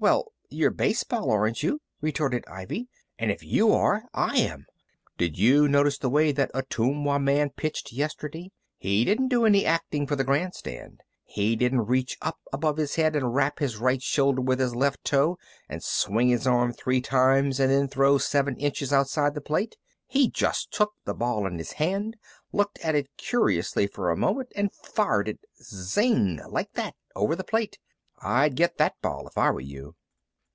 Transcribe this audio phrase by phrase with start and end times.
[0.00, 2.86] Well, you're baseball, aren't you?" retorted Ivy.
[3.18, 4.64] "And if you are, I am.
[5.16, 8.52] Did you notice the way that Ottumwa man pitched yesterday?
[8.76, 11.00] He didn't do any acting for the grandstand.
[11.24, 15.02] He didn't reach up above his head, and wrap his right shoulder with his left
[15.04, 15.36] toe,
[15.68, 19.74] and swing his arm three times and then throw seven inches outside the plate.
[20.06, 22.16] He just took the ball in his hand,
[22.52, 26.38] looked at it curiously for a moment, and fired it zing!
[26.48, 27.80] like that, over the plate.
[28.20, 29.94] I'd get that ball if I were you."